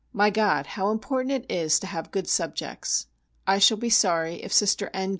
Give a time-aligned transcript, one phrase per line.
[0.13, 0.65] My God!
[0.65, 3.05] how important it is to have good subjects!
[3.45, 5.09] I shall be sorry if Sister N.